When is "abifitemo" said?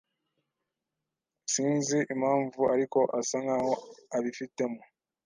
4.17-4.81